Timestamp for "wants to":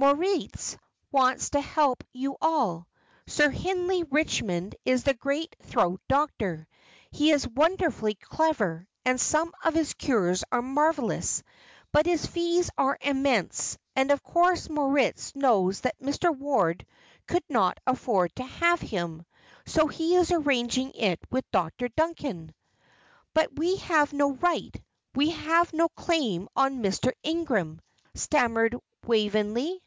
1.10-1.60